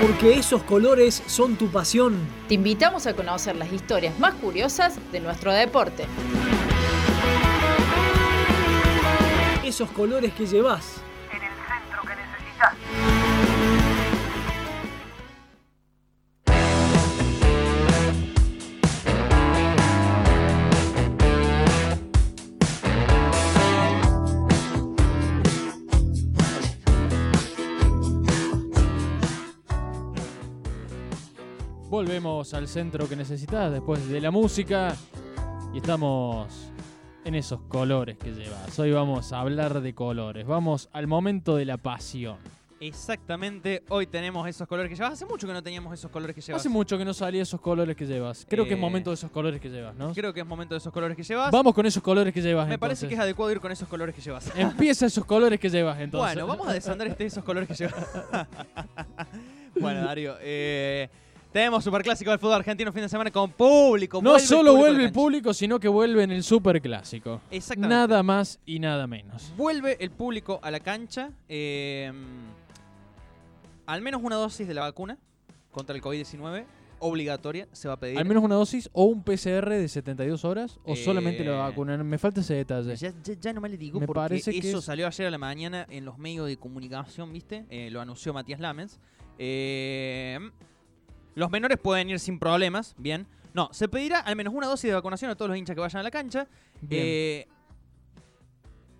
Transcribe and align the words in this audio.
Porque 0.00 0.34
esos 0.34 0.62
colores 0.62 1.24
son 1.26 1.56
tu 1.56 1.66
pasión. 1.72 2.16
Te 2.46 2.54
invitamos 2.54 3.08
a 3.08 3.14
conocer 3.14 3.56
las 3.56 3.72
historias 3.72 4.16
más 4.20 4.34
curiosas 4.34 4.96
de 5.10 5.18
nuestro 5.18 5.52
deporte. 5.52 6.06
Esos 9.64 9.90
colores 9.90 10.32
que 10.34 10.46
llevas. 10.46 11.02
Volvemos 32.08 32.54
al 32.54 32.66
centro 32.68 33.06
que 33.06 33.14
necesitas 33.16 33.70
después 33.70 34.08
de 34.08 34.18
la 34.22 34.30
música 34.30 34.96
y 35.74 35.76
estamos 35.76 36.48
en 37.22 37.34
esos 37.34 37.60
colores 37.68 38.16
que 38.16 38.32
llevas. 38.32 38.78
Hoy 38.78 38.92
vamos 38.92 39.30
a 39.34 39.40
hablar 39.40 39.82
de 39.82 39.94
colores, 39.94 40.46
vamos 40.46 40.88
al 40.94 41.06
momento 41.06 41.54
de 41.56 41.66
la 41.66 41.76
pasión. 41.76 42.38
Exactamente, 42.80 43.82
hoy 43.90 44.06
tenemos 44.06 44.48
esos 44.48 44.66
colores 44.66 44.88
que 44.88 44.96
llevas. 44.96 45.12
Hace 45.12 45.26
mucho 45.26 45.46
que 45.46 45.52
no 45.52 45.62
teníamos 45.62 45.92
esos 45.92 46.10
colores 46.10 46.34
que 46.34 46.40
llevas. 46.40 46.62
Hace 46.62 46.70
mucho 46.70 46.96
que 46.96 47.04
no 47.04 47.12
salía 47.12 47.42
esos 47.42 47.60
colores 47.60 47.94
que 47.94 48.06
llevas. 48.06 48.46
Creo 48.48 48.64
que 48.64 48.70
es 48.70 48.78
Eh, 48.78 48.80
momento 48.80 49.10
de 49.10 49.14
esos 49.14 49.30
colores 49.30 49.60
que 49.60 49.68
llevas, 49.68 49.94
¿no? 49.94 50.14
Creo 50.14 50.32
que 50.32 50.40
es 50.40 50.46
momento 50.46 50.74
de 50.74 50.78
esos 50.78 50.92
colores 50.94 51.14
que 51.14 51.22
llevas. 51.24 51.50
Vamos 51.50 51.74
con 51.74 51.84
esos 51.84 52.02
colores 52.02 52.32
que 52.32 52.40
llevas. 52.40 52.66
Me 52.68 52.78
parece 52.78 53.06
que 53.06 53.12
es 53.12 53.20
adecuado 53.20 53.52
ir 53.52 53.60
con 53.60 53.70
esos 53.70 53.86
colores 53.86 54.14
que 54.14 54.22
llevas. 54.22 54.50
Empieza 54.56 55.04
esos 55.04 55.26
colores 55.26 55.60
que 55.60 55.68
llevas 55.68 56.00
entonces. 56.00 56.36
Bueno, 56.36 56.46
vamos 56.46 56.68
a 56.68 56.72
desandar 56.72 57.06
este 57.08 57.26
esos 57.26 57.44
colores 57.44 57.68
que 57.68 57.74
llevas. 57.74 58.46
bueno, 59.78 60.04
Darío, 60.06 60.36
eh, 60.40 61.10
tenemos 61.52 61.82
Superclásico 61.84 62.30
del 62.30 62.38
fútbol 62.38 62.54
argentino 62.56 62.92
fin 62.92 63.02
de 63.02 63.08
semana 63.08 63.30
con 63.30 63.50
público. 63.52 64.20
No 64.22 64.38
solo 64.38 64.70
público 64.72 64.76
vuelve 64.78 65.04
el 65.04 65.12
público, 65.12 65.54
sino 65.54 65.80
que 65.80 65.88
vuelve 65.88 66.22
en 66.22 66.30
el 66.32 66.42
superclásico. 66.42 67.40
Exactamente. 67.50 67.94
Nada 67.94 68.22
más 68.22 68.60
y 68.66 68.78
nada 68.78 69.06
menos. 69.06 69.52
Vuelve 69.56 69.96
el 70.00 70.10
público 70.10 70.60
a 70.62 70.70
la 70.70 70.80
cancha. 70.80 71.30
eh, 71.48 72.12
al 73.86 74.02
menos 74.02 74.20
una 74.22 74.36
dosis 74.36 74.68
de 74.68 74.74
la 74.74 74.82
vacuna 74.82 75.16
contra 75.72 75.96
el 75.96 76.02
COVID-19 76.02 76.64
obligatoria 77.00 77.68
se 77.72 77.88
va 77.88 77.94
a 77.94 77.96
pedir. 77.98 78.18
Al 78.18 78.24
menos 78.26 78.42
una 78.42 78.56
dosis 78.56 78.90
o 78.92 79.04
un 79.04 79.22
PCR 79.22 79.70
de 79.70 79.88
72 79.88 80.44
horas 80.44 80.78
o 80.84 80.94
solamente 80.96 81.42
la 81.44 81.52
Eh, 81.52 81.58
vacuna. 81.58 81.96
Me 82.04 82.18
falta 82.18 82.40
ese 82.40 82.54
detalle. 82.54 82.96
Ya, 82.96 83.14
ya- 83.22 83.34
ya 83.40 83.52
no 83.54 83.60
me 83.62 83.68
le 83.70 83.78
digo 83.78 83.98
Me 84.00 84.06
porque 84.06 84.18
parece 84.18 84.50
que 84.52 84.58
eso 84.68 84.78
es- 84.78 84.84
salió 84.84 85.06
ayer 85.06 85.28
a 85.28 85.30
la 85.30 85.38
mañana 85.38 85.86
en 85.88 86.04
los 86.04 86.18
medios 86.18 86.46
de 86.48 86.56
comunicación, 86.58 87.32
¿viste? 87.32 87.64
Eh, 87.70 87.88
lo 87.90 88.00
anunció 88.00 88.34
Matías 88.34 88.60
Lamens. 88.60 88.98
Eh, 89.38 90.38
los 91.38 91.50
menores 91.50 91.78
pueden 91.78 92.10
ir 92.10 92.18
sin 92.18 92.38
problemas, 92.38 92.94
bien. 92.98 93.26
No, 93.54 93.68
se 93.72 93.88
pedirá 93.88 94.20
al 94.20 94.36
menos 94.36 94.52
una 94.54 94.66
dosis 94.66 94.88
de 94.90 94.94
vacunación 94.94 95.30
a 95.30 95.34
todos 95.34 95.48
los 95.48 95.58
hinchas 95.58 95.74
que 95.74 95.80
vayan 95.80 96.00
a 96.00 96.02
la 96.02 96.10
cancha. 96.10 96.46
Bien. 96.80 97.02
Eh, 97.04 97.48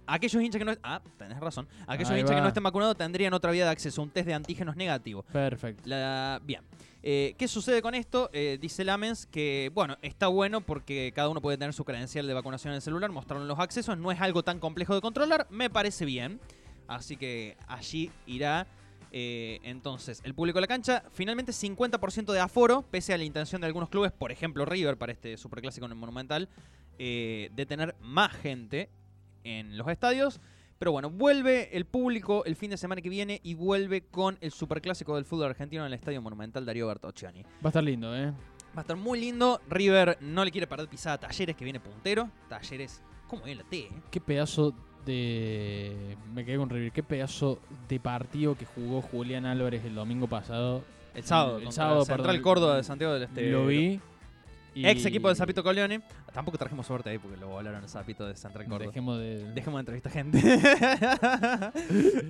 aquellos 0.06 0.42
hinchas 0.42 0.58
que 0.58 0.64
no... 0.64 0.72
Ah, 0.82 1.02
tenés 1.18 1.38
razón. 1.38 1.68
Aquellos 1.86 2.10
Ahí 2.10 2.20
hinchas 2.20 2.34
que 2.34 2.40
no 2.40 2.48
estén 2.48 2.62
vacunados 2.62 2.96
tendrían 2.96 3.34
otra 3.34 3.50
vía 3.50 3.64
de 3.64 3.70
acceso, 3.70 4.02
un 4.02 4.10
test 4.10 4.26
de 4.26 4.34
antígenos 4.34 4.76
negativo. 4.76 5.22
Perfecto. 5.24 5.82
La- 5.86 6.40
bien. 6.42 6.62
Eh, 7.02 7.34
¿Qué 7.38 7.46
sucede 7.46 7.80
con 7.82 7.94
esto? 7.94 8.30
Eh, 8.32 8.58
dice 8.60 8.84
Lamens 8.84 9.26
que, 9.26 9.70
bueno, 9.74 9.96
está 10.02 10.26
bueno 10.28 10.60
porque 10.60 11.12
cada 11.14 11.28
uno 11.28 11.40
puede 11.40 11.56
tener 11.58 11.72
su 11.72 11.84
credencial 11.84 12.26
de 12.26 12.34
vacunación 12.34 12.72
en 12.72 12.76
el 12.76 12.82
celular, 12.82 13.10
mostraron 13.12 13.46
los 13.46 13.58
accesos, 13.58 13.96
no 13.98 14.10
es 14.10 14.20
algo 14.20 14.42
tan 14.42 14.58
complejo 14.58 14.94
de 14.94 15.00
controlar, 15.00 15.46
me 15.50 15.70
parece 15.70 16.04
bien. 16.04 16.40
Así 16.88 17.16
que 17.16 17.56
allí 17.68 18.10
irá 18.26 18.66
eh, 19.12 19.60
entonces 19.62 20.20
el 20.24 20.34
público 20.34 20.58
a 20.58 20.60
la 20.60 20.66
cancha. 20.66 21.04
Finalmente 21.12 21.52
50% 21.52 22.32
de 22.32 22.40
aforo, 22.40 22.82
pese 22.82 23.14
a 23.14 23.18
la 23.18 23.24
intención 23.24 23.60
de 23.60 23.66
algunos 23.66 23.88
clubes, 23.88 24.12
por 24.12 24.32
ejemplo 24.32 24.64
River 24.64 24.96
para 24.96 25.12
este 25.12 25.36
superclásico 25.36 25.86
en 25.86 25.92
el 25.92 25.98
Monumental, 25.98 26.48
eh, 26.98 27.50
de 27.54 27.66
tener 27.66 27.94
más 28.00 28.32
gente 28.32 28.88
en 29.44 29.76
los 29.76 29.88
estadios. 29.88 30.40
Pero 30.78 30.92
bueno, 30.92 31.10
vuelve 31.10 31.76
el 31.76 31.86
público 31.86 32.44
el 32.44 32.54
fin 32.54 32.70
de 32.70 32.76
semana 32.76 33.00
que 33.00 33.08
viene 33.08 33.40
y 33.42 33.54
vuelve 33.54 34.02
con 34.02 34.38
el 34.40 34.52
superclásico 34.52 35.16
del 35.16 35.24
fútbol 35.24 35.46
argentino 35.46 35.82
en 35.82 35.88
el 35.88 35.94
Estadio 35.94 36.22
Monumental 36.22 36.64
Darío 36.64 36.86
Bertocciani. 36.86 37.42
Va 37.42 37.48
a 37.64 37.68
estar 37.68 37.82
lindo, 37.82 38.16
¿eh? 38.16 38.30
Va 38.76 38.76
a 38.76 38.80
estar 38.82 38.96
muy 38.96 39.18
lindo. 39.18 39.60
River 39.68 40.18
no 40.20 40.44
le 40.44 40.52
quiere 40.52 40.68
perder 40.68 40.88
pisada 40.88 41.16
a 41.16 41.18
Talleres, 41.18 41.56
que 41.56 41.64
viene 41.64 41.80
puntero. 41.80 42.30
Talleres, 42.48 43.02
¿cómo 43.26 43.42
viene 43.42 43.62
la 43.64 43.68
T? 43.68 43.78
eh? 43.78 43.90
Qué 44.08 44.20
pedazo 44.20 44.72
de. 45.06 46.16
Me 46.34 46.44
quedé 46.44 46.56
con 46.56 46.68
River. 46.70 46.92
Qué 46.92 47.02
pedazo 47.02 47.58
de 47.88 47.98
partido 48.00 48.56
que 48.56 48.64
jugó 48.66 49.02
Julián 49.02 49.46
Álvarez 49.46 49.84
el 49.84 49.94
domingo 49.94 50.26
pasado. 50.26 50.82
El 51.14 51.24
sábado. 51.24 51.58
El 51.58 51.72
sábado, 51.72 52.04
Central 52.04 52.26
perdón. 52.26 52.42
Córdoba 52.42 52.76
de 52.76 52.84
Santiago 52.84 53.14
del 53.14 53.22
Este. 53.24 53.50
Lo 53.50 53.66
vi. 53.66 54.00
y- 54.74 54.86
Ex 54.86 55.04
equipo 55.06 55.26
del 55.28 55.36
Zapito 55.36 55.64
Coleone. 55.64 56.00
Tampoco 56.32 56.56
trajimos 56.58 56.86
suerte 56.86 57.10
ahí 57.10 57.18
porque 57.18 57.36
lo 57.36 57.48
volaron 57.48 57.82
el 57.82 57.88
Zapito 57.88 58.24
de 58.26 58.36
Central 58.36 58.66
Córdoba. 58.66 58.86
Dejemos 58.90 59.18
de. 59.18 59.52
Dejemos 59.52 59.78
de 59.78 59.80
entrevistar 59.80 60.12
gente. 60.12 60.38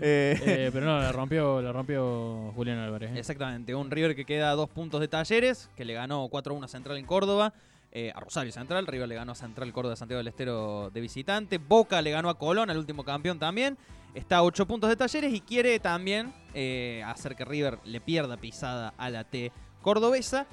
Eh, 0.00 0.40
Eh, 0.44 0.70
pero 0.72 0.86
no, 0.86 0.98
la 0.98 1.12
rompió, 1.12 1.60
la 1.60 1.72
rompió 1.72 2.52
Julián 2.54 2.78
Álvarez. 2.78 3.10
¿eh? 3.14 3.18
Exactamente, 3.18 3.74
un 3.74 3.90
River 3.90 4.14
que 4.14 4.24
queda 4.24 4.50
a 4.50 4.54
dos 4.54 4.68
puntos 4.70 5.00
de 5.00 5.08
Talleres, 5.08 5.68
que 5.76 5.84
le 5.84 5.94
ganó 5.94 6.26
4-1 6.28 6.64
a 6.64 6.68
Central 6.68 6.96
en 6.96 7.04
Córdoba, 7.06 7.52
eh, 7.92 8.12
a 8.14 8.20
Rosario 8.20 8.52
Central, 8.52 8.86
River 8.86 9.08
le 9.08 9.14
ganó 9.14 9.32
a 9.32 9.34
Central 9.34 9.72
Córdoba 9.72 9.96
Santiago 9.96 10.18
del 10.18 10.28
Estero 10.28 10.90
de 10.92 11.00
visitante, 11.00 11.58
Boca 11.58 12.00
le 12.02 12.10
ganó 12.10 12.28
a 12.28 12.38
Colón, 12.38 12.70
al 12.70 12.78
último 12.78 13.04
campeón 13.04 13.38
también, 13.38 13.78
está 14.14 14.38
a 14.38 14.42
8 14.42 14.66
puntos 14.66 14.90
de 14.90 14.96
Talleres 14.96 15.32
y 15.32 15.40
quiere 15.40 15.78
también 15.80 16.32
eh, 16.54 17.02
hacer 17.06 17.34
que 17.36 17.44
River 17.44 17.78
le 17.84 18.00
pierda 18.00 18.36
pisada 18.36 18.92
a 18.98 19.10
la 19.10 19.24
T 19.24 19.52
cordobesa. 19.82 20.46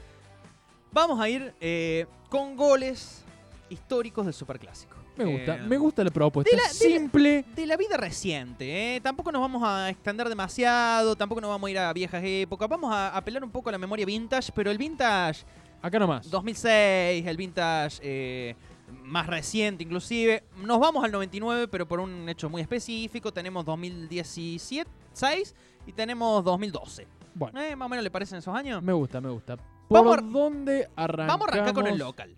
Vamos 0.91 1.19
a 1.19 1.27
ir 1.29 1.53
eh, 1.59 2.05
con 2.29 2.55
goles 2.55 3.23
históricos 3.69 4.25
del 4.25 4.33
Superclásico. 4.33 4.95
Me 5.17 5.23
gusta, 5.25 5.57
me 5.57 5.77
gusta 5.77 6.03
la 6.03 6.11
propuesta. 6.11 6.51
de 6.51 6.57
la- 6.61 6.63
de 6.67 6.89
la- 6.89 6.97
Simple. 6.99 7.45
de 7.55 7.65
la 7.65 7.77
vida 7.77 7.95
reciente. 7.97 8.99
Tampoco 9.01 9.31
nos 9.31 9.41
vamos 9.41 9.63
a 9.65 9.89
extender 9.89 10.27
demasiado, 10.27 11.15
tampoco 11.15 11.39
nos 11.41 11.49
vamos 11.49 11.67
a 11.67 11.71
ir 11.71 11.79
a 11.79 11.93
viejas 11.93 12.21
épocas. 12.23 12.67
Vamos 12.67 12.93
a 12.93 13.15
apelar 13.15 13.43
un 13.43 13.49
poco 13.51 13.69
a 13.69 13.71
la 13.71 13.77
memoria 13.77 14.05
vintage, 14.05 14.51
pero 14.53 14.69
el 14.71 14.77
vintage 14.77 15.43
Acá 15.81 15.99
nomás. 15.99 16.29
2006, 16.29 17.25
el 17.27 17.37
vintage 17.37 17.99
eh, 18.01 18.55
más 19.03 19.27
reciente 19.27 19.83
inclusive. 19.83 20.43
Nos 20.57 20.79
vamos 20.79 21.03
al 21.03 21.11
99, 21.11 21.67
pero 21.67 21.87
por 21.87 21.99
un 21.99 22.27
hecho 22.29 22.49
muy 22.49 22.61
específico. 22.61 23.31
Tenemos 23.31 23.65
2017, 23.65 24.89
6 25.13 25.55
y 25.87 25.91
tenemos 25.93 26.43
2012. 26.43 27.07
Bueno, 27.35 27.61
¿Eh? 27.61 27.75
¿Más 27.75 27.85
o 27.85 27.89
menos 27.89 28.03
le 28.03 28.11
parecen 28.11 28.37
esos 28.39 28.55
años? 28.55 28.81
me 28.81 28.93
gusta, 28.93 29.19
me 29.21 29.29
gusta. 29.29 29.57
¿Por 29.57 29.63
Vamos 30.03 30.31
dónde 30.33 30.89
arrancamos? 30.95 31.27
Vamos 31.39 31.47
a 31.47 31.51
arrancar 31.51 31.73
con 31.75 31.87
el 31.87 31.97
local. 31.99 32.35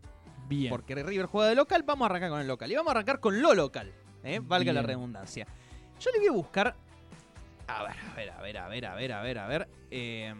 Bien. 0.49 0.69
Porque 0.69 0.95
River 0.95 1.25
juega 1.27 1.49
de 1.49 1.55
local, 1.55 1.83
vamos 1.83 2.05
a 2.05 2.09
arrancar 2.09 2.29
con 2.29 2.39
el 2.41 2.47
local. 2.47 2.71
Y 2.71 2.75
vamos 2.75 2.89
a 2.89 2.91
arrancar 2.91 3.19
con 3.19 3.41
lo 3.41 3.53
local. 3.53 3.93
¿eh? 4.23 4.39
Valga 4.43 4.73
la 4.73 4.81
redundancia. 4.81 5.47
Yo 5.99 6.11
le 6.11 6.19
voy 6.19 6.27
a 6.27 6.31
buscar. 6.31 6.75
A 7.67 7.83
ver, 7.83 7.95
a 8.09 8.15
ver, 8.15 8.29
a 8.31 8.41
ver, 8.41 8.57
a 8.57 8.67
ver, 8.67 8.85
a 8.85 8.95
ver, 8.95 9.11
a 9.13 9.21
ver, 9.21 9.37
a 9.39 9.47
ver. 9.47 9.69
eh, 9.91 10.33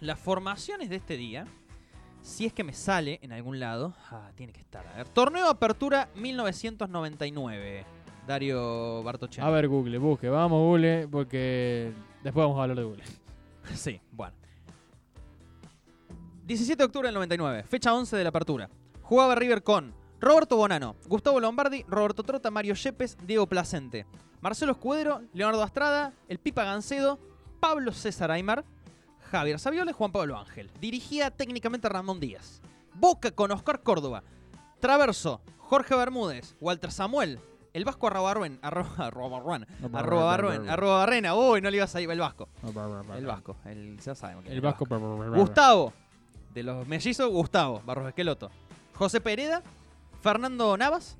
las 0.00 0.18
formaciones 0.18 0.90
de 0.90 0.96
este 0.96 1.16
día. 1.16 1.46
Si 2.24 2.46
es 2.46 2.54
que 2.54 2.64
me 2.64 2.72
sale 2.72 3.20
en 3.22 3.32
algún 3.32 3.60
lado. 3.60 3.94
Ah, 4.10 4.30
tiene 4.34 4.50
que 4.50 4.60
estar. 4.60 4.86
A 4.86 4.96
ver. 4.96 5.08
Torneo 5.10 5.46
Apertura 5.46 6.08
1999. 6.14 7.84
Dario 8.26 9.02
Bartocciani. 9.02 9.46
A 9.46 9.52
ver, 9.52 9.68
Google, 9.68 9.98
busque. 9.98 10.30
Vamos, 10.30 10.58
Google, 10.58 11.06
porque 11.06 11.92
después 12.22 12.42
vamos 12.42 12.58
a 12.58 12.62
hablar 12.62 12.78
de 12.78 12.84
Google. 12.84 13.04
Sí, 13.74 14.00
bueno. 14.12 14.34
17 16.46 16.78
de 16.78 16.84
octubre 16.84 17.08
del 17.08 17.14
99, 17.14 17.62
fecha 17.64 17.94
11 17.94 18.16
de 18.16 18.22
la 18.22 18.28
apertura. 18.28 18.68
Jugaba 19.02 19.34
River 19.34 19.62
con 19.62 19.94
Roberto 20.20 20.56
Bonano, 20.56 20.96
Gustavo 21.06 21.40
Lombardi, 21.40 21.84
Roberto 21.88 22.22
Trota, 22.22 22.50
Mario 22.50 22.74
Yepes, 22.74 23.16
Diego 23.26 23.46
Placente, 23.46 24.04
Marcelo 24.42 24.72
Escudero, 24.72 25.22
Leonardo 25.32 25.62
Astrada, 25.62 26.12
el 26.28 26.38
Pipa 26.38 26.64
Gancedo, 26.64 27.18
Pablo 27.60 27.92
César 27.92 28.30
Aymar, 28.30 28.66
Javier 29.38 29.58
Saviola 29.58 29.90
y 29.90 29.94
Juan 29.94 30.12
Pablo 30.12 30.38
Ángel. 30.38 30.70
Dirigía 30.80 31.30
técnicamente 31.30 31.88
Ramón 31.88 32.20
Díaz. 32.20 32.62
Boca 32.94 33.32
con 33.32 33.50
Oscar 33.50 33.82
Córdoba. 33.82 34.22
Traverso, 34.78 35.40
Jorge 35.58 35.96
Bermúdez, 35.96 36.54
Walter 36.60 36.92
Samuel, 36.92 37.40
el 37.72 37.84
Vasco 37.84 38.06
arroba, 38.06 38.30
arrobarruen, 38.30 38.58
arroba 38.62 40.24
Barruen, 40.24 40.70
arroba 40.70 40.98
Barrena. 40.98 41.34
Uy, 41.34 41.60
no 41.60 41.68
le 41.68 41.78
ibas 41.78 41.92
a 41.96 42.00
ir 42.00 42.08
el 42.08 42.20
Vasco. 42.20 42.48
El 43.16 43.26
Vasco, 43.26 43.56
el, 43.64 43.98
ya 43.98 44.14
sabemos 44.14 44.44
El 44.46 44.60
Vasco. 44.60 44.86
Gustavo, 45.34 45.92
de 46.52 46.62
los 46.62 46.86
mellizos, 46.86 47.28
Gustavo, 47.28 47.82
Barros 47.84 48.06
Esqueloto. 48.06 48.52
José 48.94 49.20
Pereda, 49.20 49.64
Fernando 50.22 50.76
Navas, 50.76 51.18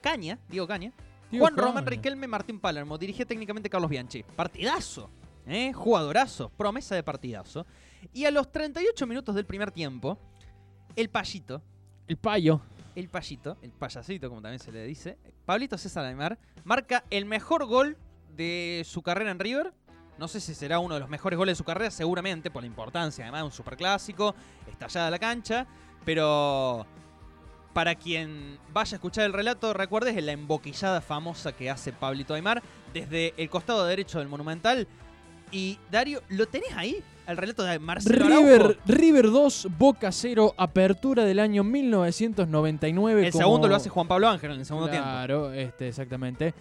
Caña, 0.00 0.38
Diego 0.48 0.66
Caña, 0.66 0.94
Diego 1.30 1.44
Juan 1.44 1.54
Caña. 1.54 1.68
Román 1.68 1.86
Riquelme, 1.86 2.26
Martín 2.26 2.58
Palermo. 2.60 2.96
Dirigía 2.96 3.26
técnicamente 3.26 3.68
Carlos 3.68 3.90
Bianchi. 3.90 4.22
Partidazo, 4.22 5.10
¿eh? 5.46 5.72
jugadorazo, 5.72 6.50
promesa 6.50 6.94
de 6.94 7.02
partidazo. 7.02 7.66
Y 8.12 8.24
a 8.24 8.30
los 8.30 8.50
38 8.50 9.06
minutos 9.06 9.34
del 9.34 9.46
primer 9.46 9.70
tiempo, 9.70 10.18
el 10.94 11.08
payito, 11.08 11.62
El 12.06 12.16
payo. 12.16 12.60
el 12.94 13.08
payito, 13.08 13.56
el 13.62 13.70
payasito 13.70 14.28
como 14.28 14.42
también 14.42 14.60
se 14.60 14.72
le 14.72 14.84
dice, 14.84 15.18
Pablito 15.44 15.78
César 15.78 16.04
Aymar, 16.04 16.38
marca 16.64 17.04
el 17.10 17.24
mejor 17.24 17.66
gol 17.66 17.96
de 18.36 18.82
su 18.84 19.02
carrera 19.02 19.30
en 19.30 19.38
River 19.38 19.72
No 20.18 20.28
sé 20.28 20.40
si 20.40 20.54
será 20.54 20.78
uno 20.78 20.94
de 20.94 21.00
los 21.00 21.08
mejores 21.08 21.36
goles 21.38 21.52
de 21.52 21.56
su 21.56 21.64
carrera, 21.64 21.90
seguramente, 21.90 22.50
por 22.50 22.62
la 22.62 22.66
importancia. 22.66 23.24
Además, 23.24 23.44
un 23.44 23.52
superclásico, 23.52 24.34
estallada 24.70 25.10
la 25.10 25.18
cancha. 25.18 25.66
Pero 26.04 26.86
para 27.74 27.94
quien 27.94 28.58
vaya 28.72 28.94
a 28.94 28.96
escuchar 28.96 29.24
el 29.24 29.34
relato, 29.34 29.74
recuerdes 29.74 30.22
la 30.24 30.32
emboquillada 30.32 31.02
famosa 31.02 31.52
que 31.52 31.68
hace 31.68 31.92
Pablito 31.92 32.32
Aymar 32.32 32.62
desde 32.94 33.34
el 33.36 33.50
costado 33.50 33.84
derecho 33.84 34.18
del 34.18 34.28
Monumental. 34.28 34.88
Y 35.50 35.78
Dario, 35.90 36.20
¿lo 36.28 36.46
tenés 36.46 36.72
ahí? 36.76 37.02
El 37.26 37.36
relato 37.36 37.64
de 37.64 37.78
Marcelo 37.78 38.24
River, 38.26 38.60
Araujo. 38.62 38.80
River 38.86 39.30
2, 39.30 39.68
Boca 39.78 40.12
0, 40.12 40.54
apertura 40.56 41.24
del 41.24 41.38
año 41.40 41.64
1999. 41.64 43.26
El 43.26 43.32
como- 43.32 43.42
segundo 43.44 43.68
lo 43.68 43.74
hace 43.76 43.88
Juan 43.88 44.06
Pablo 44.08 44.28
Ángel 44.28 44.52
en 44.52 44.60
el 44.60 44.66
segundo 44.66 44.88
tiempo. 44.88 45.08
Claro, 45.08 45.52
este, 45.52 45.88
exactamente. 45.88 46.54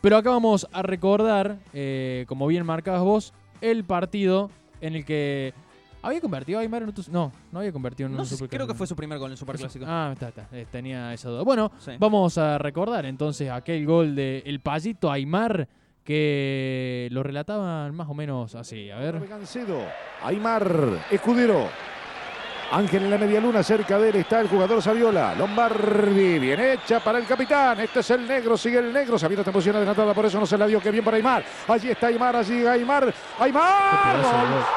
Pero 0.00 0.16
acá 0.16 0.30
vamos 0.30 0.66
a 0.72 0.82
recordar, 0.82 1.58
eh, 1.72 2.24
como 2.28 2.46
bien 2.46 2.64
marcabas 2.66 3.02
vos, 3.02 3.32
el 3.60 3.84
partido 3.84 4.50
en 4.80 4.96
el 4.96 5.04
que 5.04 5.54
había 6.02 6.20
convertido 6.20 6.58
a 6.58 6.62
Aymar 6.62 6.82
en 6.82 6.88
otro... 6.88 7.04
No, 7.10 7.32
no 7.52 7.60
había 7.60 7.72
convertido 7.72 8.08
en 8.08 8.14
No 8.14 8.20
un 8.22 8.26
sé, 8.26 8.34
superclásico. 8.34 8.56
creo 8.64 8.66
que 8.66 8.74
fue 8.78 8.86
su 8.88 8.96
primer 8.96 9.18
gol 9.18 9.28
en 9.28 9.32
el 9.32 9.38
Superclásico. 9.38 9.84
Ah, 9.88 10.10
está, 10.12 10.28
está. 10.30 10.48
eh, 10.50 10.66
Tenía 10.70 11.14
esa 11.14 11.28
duda. 11.30 11.42
Bueno, 11.42 11.70
Sí. 11.78 11.92
vamos 12.00 12.36
a 12.38 12.58
recordar 12.58 13.06
entonces 13.06 13.48
aquel 13.50 13.86
gol 13.86 14.16
de 14.16 14.42
El 14.44 14.58
Payito 14.60 15.10
Aymar 15.12 15.68
que 16.04 17.08
lo 17.10 17.22
relataban 17.22 17.94
más 17.94 18.08
o 18.08 18.14
menos 18.14 18.54
así. 18.54 18.90
A 18.90 18.98
ver. 18.98 19.26
Gancedo, 19.26 19.80
Aymar, 20.22 21.06
Escudero. 21.10 21.68
Ángel 22.72 23.02
en 23.02 23.10
la 23.10 23.18
media 23.18 23.38
luna, 23.38 23.62
cerca 23.62 23.98
de 23.98 24.08
él 24.08 24.16
está 24.16 24.40
el 24.40 24.48
jugador 24.48 24.80
Saviola. 24.80 25.34
Lombardi, 25.34 26.38
bien 26.38 26.58
hecha 26.58 27.00
para 27.00 27.18
el 27.18 27.26
capitán. 27.26 27.78
Este 27.80 28.00
es 28.00 28.10
el 28.10 28.26
negro, 28.26 28.56
sigue 28.56 28.78
el 28.78 28.90
negro. 28.90 29.18
Saviola 29.18 29.42
está 29.42 29.50
en 29.50 29.52
posición 29.52 29.76
adelantada, 29.76 30.14
por 30.14 30.24
eso 30.24 30.40
no 30.40 30.46
se 30.46 30.56
la 30.56 30.66
dio. 30.66 30.80
Que 30.80 30.90
bien 30.90 31.04
para 31.04 31.18
Aymar. 31.18 31.44
Allí 31.68 31.90
está 31.90 32.06
Aymar, 32.06 32.34
allí 32.36 32.66
Aymar. 32.66 33.12
¡Aymar! 33.38 34.16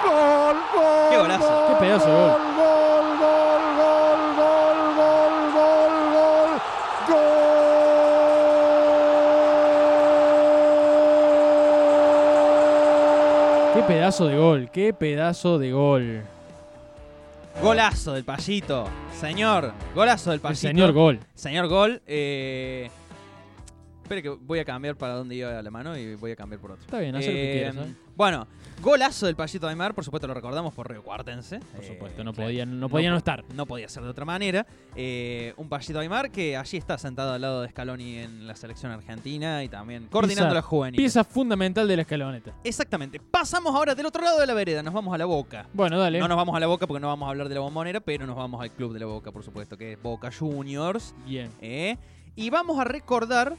Qué 0.04 0.10
¡Gol! 0.10 0.12
¡Gol! 0.12 0.57
¡Gol! 0.74 1.10
Qué 1.10 1.18
golazo. 1.18 1.48
gol, 1.48 1.68
Qué 1.69 1.86
pedazo 1.86 2.07
de 2.07 2.12
gol. 2.12 2.31
¡Gol! 2.31 2.56
¡Gol! 2.57 2.94
Pedazo 14.06 14.28
de 14.28 14.38
gol, 14.38 14.69
qué 14.72 14.94
pedazo 14.94 15.57
de 15.57 15.72
gol. 15.72 16.22
Golazo 17.60 18.13
del 18.13 18.24
Payito. 18.24 18.88
Señor, 19.19 19.74
golazo 19.96 20.30
del 20.30 20.38
El 20.38 20.42
Payito. 20.42 20.68
señor 20.68 20.92
gol. 20.92 21.19
Señor 21.34 21.68
gol. 21.68 22.04
Eh... 22.06 22.92
Espere 24.06 24.22
que 24.22 24.30
voy 24.30 24.60
a 24.60 24.66
cambiar 24.66 24.96
para 24.96 25.16
donde 25.16 25.34
iba 25.34 25.60
la 25.63 25.72
mano 25.72 25.98
y 25.98 26.13
voy 26.13 26.30
a 26.30 26.36
cambiar 26.36 26.62
por 26.62 26.74
otro. 26.74 26.86
Está 26.86 27.00
bien, 27.00 27.16
haz 27.16 27.25
lo 27.25 27.31
que 27.31 27.50
Eh, 27.50 27.72
quieras. 27.72 27.88
¿eh? 27.88 27.96
Bueno, 28.16 28.46
golazo 28.84 29.25
del 29.25 29.36
Payito 29.36 29.68
Aymar, 29.68 29.96
por 29.96 30.04
supuesto 30.06 30.28
lo 30.28 30.36
recordamos 30.36 30.75
por 30.75 30.88
Río 30.88 31.02
Cuartense. 31.02 31.57
Por 31.60 31.84
Eh, 31.84 31.88
supuesto, 31.88 32.24
no 32.24 32.31
podía 32.31 32.68
no, 32.68 32.88
podía 32.88 33.10
no 33.10 33.18
estar. 33.18 33.44
No 33.56 33.66
podía 33.66 33.90
ser 33.90 34.04
de 34.04 34.10
otra 34.10 34.24
manera. 34.24 34.63
Eh, 34.96 35.56
un 35.57 35.68
Payito 35.69 35.98
Aymar 36.00 36.30
que 36.30 36.56
allí 36.56 36.78
está 36.78 37.00
sentado 37.00 37.34
al 37.34 37.42
lado 37.42 37.63
de 37.63 37.69
Scaloni 37.69 38.19
en 38.19 38.46
la 38.46 38.56
selección 38.56 38.92
argentina 38.92 39.63
y 39.63 39.69
también 39.69 40.06
coordinando 40.12 40.50
Pieza- 40.50 40.54
la 40.54 40.62
juvenil. 40.62 40.98
Pieza 41.02 41.24
fundamental 41.24 41.88
de 41.88 41.96
la 41.96 42.02
escaloneta. 42.04 42.54
Exactamente. 42.63 43.19
Pasamos 43.19 43.74
ahora 43.74 43.96
del 43.96 44.06
otro 44.06 44.22
lado 44.22 44.40
de 44.40 44.46
la 44.46 44.54
vereda, 44.54 44.84
nos 44.84 44.94
vamos 44.94 45.16
a 45.16 45.18
la 45.18 45.25
boca. 45.25 45.68
Bueno, 45.74 45.98
dale. 45.98 46.19
No 46.19 46.28
nos 46.28 46.38
vamos 46.38 46.56
a 46.56 46.60
la 46.60 46.68
boca 46.68 46.86
porque 46.86 47.02
no 47.02 47.07
vamos 47.07 47.25
a 47.25 47.31
hablar 47.31 47.50
de 47.50 47.56
la 47.56 47.62
bombonera, 47.62 48.02
pero 48.02 48.28
nos 48.28 48.36
vamos 48.36 48.62
al 48.62 48.69
club 48.69 48.94
de 48.94 49.00
la 49.00 49.07
boca, 49.07 49.31
por 49.31 49.42
supuesto, 49.42 49.75
que 49.80 49.94
es 49.94 50.02
Boca 50.02 50.30
Juniors. 50.31 51.16
Bien. 51.25 51.50
¿eh? 51.60 51.98
Y 52.36 52.52
vamos 52.52 52.78
a 52.80 52.84
recordar. 52.84 53.56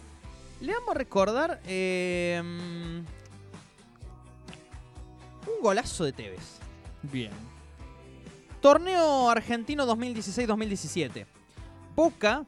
Le 0.60 0.72
vamos 0.72 0.90
a 0.90 0.98
recordar. 0.98 1.60
eh, 1.66 2.40
un 2.42 3.04
golazo 5.62 6.04
de 6.04 6.12
Tevez. 6.12 6.58
Bien. 7.02 7.30
Torneo 8.60 9.30
argentino 9.30 9.86
2016-2017. 9.86 11.26
Boca 11.94 12.44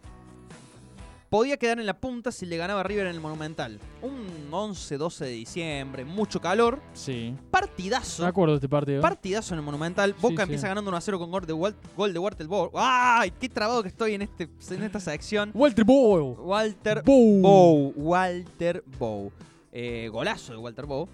podía 1.28 1.56
quedar 1.56 1.78
en 1.78 1.86
la 1.86 1.98
punta 1.98 2.32
si 2.32 2.46
le 2.46 2.56
ganaba 2.56 2.82
River 2.82 3.06
en 3.06 3.14
el 3.14 3.20
Monumental. 3.20 3.78
Un 4.02 4.50
11-12 4.50 5.18
de 5.18 5.30
diciembre, 5.30 6.04
mucho 6.04 6.40
calor. 6.40 6.80
Sí. 6.92 7.34
Partidazo. 7.50 8.22
Me 8.22 8.28
acuerdo 8.28 8.54
de 8.54 8.58
este 8.58 8.68
partido. 8.68 9.02
Partidazo 9.02 9.54
en 9.54 9.60
el 9.60 9.64
Monumental. 9.64 10.14
Boca 10.20 10.36
sí. 10.36 10.42
empieza 10.42 10.68
ganando 10.68 10.90
1 10.90 10.96
a 10.96 11.00
0 11.00 11.18
con 11.18 11.30
gol 11.30 11.46
de, 11.46 11.52
Walt, 11.52 11.76
gol 11.96 12.12
de 12.12 12.18
Walter 12.18 12.46
Bow. 12.46 12.70
¡Ay! 12.74 13.32
¡Qué 13.38 13.48
trabado 13.48 13.82
que 13.82 13.88
estoy 13.88 14.14
en, 14.14 14.22
este, 14.22 14.48
en 14.70 14.82
esta 14.82 15.00
sección! 15.00 15.50
Walter 15.54 15.84
Bow. 15.84 16.36
Walter 16.40 17.02
Bow. 17.02 17.40
Bow. 17.40 17.92
Walter 17.96 18.82
Bow. 18.98 19.32
Eh, 19.72 20.08
golazo 20.10 20.52
de 20.52 20.58
Walter 20.58 20.86
Bow. 20.86 21.08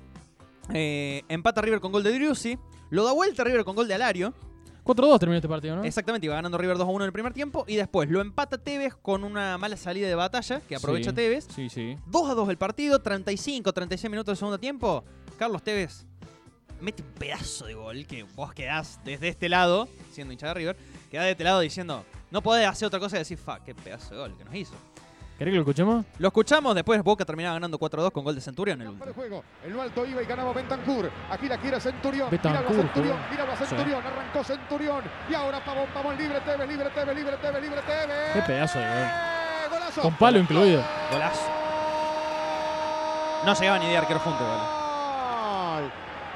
Eh, 0.72 1.22
empata 1.28 1.60
River 1.60 1.80
con 1.80 1.92
gol 1.92 2.02
de 2.02 2.12
Driussi. 2.12 2.58
Lo 2.90 3.04
da 3.04 3.12
vuelta 3.12 3.44
River 3.44 3.64
con 3.64 3.74
gol 3.74 3.88
de 3.88 3.94
Alario. 3.94 4.34
4-2 4.84 5.18
terminó 5.18 5.36
este 5.36 5.48
partido, 5.48 5.76
¿no? 5.76 5.84
Exactamente, 5.84 6.26
iba 6.26 6.34
ganando 6.34 6.58
River 6.58 6.76
2 6.76 6.86
a 6.86 6.90
1 6.90 7.04
en 7.04 7.06
el 7.06 7.12
primer 7.12 7.32
tiempo. 7.32 7.64
Y 7.66 7.76
después 7.76 8.08
lo 8.10 8.20
empata 8.20 8.58
Tevez 8.58 8.94
con 8.94 9.24
una 9.24 9.56
mala 9.58 9.76
salida 9.76 10.06
de 10.08 10.14
batalla 10.14 10.60
que 10.68 10.76
aprovecha 10.76 11.10
Sí. 11.10 11.16
Tevez. 11.16 11.46
Sí, 11.54 11.68
sí. 11.70 11.96
2 12.06 12.30
a 12.30 12.34
2 12.34 12.48
el 12.50 12.58
partido, 12.58 13.00
35, 13.00 13.72
36 13.72 14.10
minutos 14.10 14.26
del 14.32 14.36
segundo 14.36 14.58
tiempo. 14.58 15.04
Carlos 15.38 15.62
Tevez 15.62 16.06
mete 16.80 17.02
un 17.02 17.08
pedazo 17.18 17.64
de 17.66 17.74
gol 17.74 18.06
que 18.06 18.24
vos 18.34 18.52
quedás 18.52 19.00
desde 19.04 19.28
este 19.28 19.48
lado, 19.48 19.88
siendo 20.12 20.32
hincha 20.32 20.48
de 20.48 20.54
River, 20.54 20.76
quedás 21.10 21.24
de 21.24 21.30
este 21.30 21.44
lado 21.44 21.60
diciendo, 21.60 22.04
no 22.30 22.42
podés 22.42 22.66
hacer 22.66 22.86
otra 22.86 23.00
cosa 23.00 23.14
que 23.16 23.20
decir, 23.20 23.38
fa, 23.38 23.64
qué 23.64 23.74
pedazo 23.74 24.10
de 24.14 24.20
gol 24.20 24.36
que 24.36 24.44
nos 24.44 24.54
hizo. 24.54 24.74
¿Querés 25.38 25.50
que 25.50 25.56
lo 25.56 25.62
escuchemos? 25.62 26.04
Lo 26.18 26.28
escuchamos, 26.28 26.74
después 26.76 27.02
Boca 27.02 27.24
terminaba 27.24 27.54
ganando 27.54 27.76
4 27.76 28.00
a 28.00 28.04
2 28.04 28.12
con 28.12 28.22
gol 28.22 28.36
de 28.36 28.40
Centurión 28.40 28.80
en 28.80 28.86
el 28.86 28.92
el 28.94 29.00
último. 29.00 29.14
juego. 29.14 29.44
En 29.64 29.72
lo 29.72 29.82
alto 29.82 30.06
iba 30.06 30.22
y 30.22 30.26
ganaba 30.26 30.52
Bentancur. 30.52 31.10
Aquí 31.28 31.48
la 31.48 31.58
quiere 31.58 31.80
Centurión. 31.80 32.30
Bentancur, 32.30 32.60
Míralo 32.60 32.78
a 32.78 32.82
Centurión. 32.84 33.18
Míralo 33.30 33.52
a 33.52 33.56
Centurión. 33.56 34.06
Arrancó 34.06 34.44
Centurión. 34.44 35.02
Y 35.28 35.34
ahora 35.34 35.64
Pavón, 35.64 35.86
Pavón 35.92 36.16
libre, 36.16 36.40
Tevez, 36.40 36.68
libre, 36.68 36.88
Tevez, 36.90 37.16
libre, 37.16 37.36
Tevez, 37.38 37.62
libre, 37.62 37.80
Tevez. 37.82 38.32
Qué 38.32 38.42
pedazo 38.42 38.78
de 38.78 38.84
gol. 38.86 38.94
¡Eh! 38.96 39.10
Golazo. 39.70 40.02
Con 40.02 40.14
palo 40.14 40.38
incluido. 40.38 40.84
Golazo. 41.10 41.50
No 43.44 43.54
llegaba 43.54 43.78
ni 43.80 43.88
de 43.88 43.96
arquero 43.96 44.20
junto, 44.20 44.40
igual. 44.42 45.90